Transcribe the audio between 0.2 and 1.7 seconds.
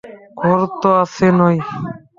ঘর তো কাছে নয়।